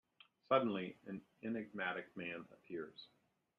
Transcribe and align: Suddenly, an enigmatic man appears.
Suddenly, 0.49 0.97
an 1.05 1.21
enigmatic 1.43 2.17
man 2.17 2.47
appears. 2.51 3.05